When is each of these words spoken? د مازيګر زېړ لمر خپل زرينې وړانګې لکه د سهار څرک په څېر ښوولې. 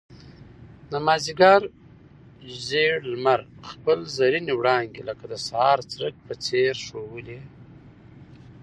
د 0.91 0.93
مازيګر 1.05 1.61
زېړ 2.67 2.95
لمر 3.11 3.41
خپل 3.69 3.97
زرينې 4.17 4.53
وړانګې 4.55 5.01
لکه 5.09 5.23
د 5.31 5.33
سهار 5.47 5.79
څرک 5.91 6.15
په 6.27 6.33
څېر 6.45 6.73
ښوولې. 6.85 7.39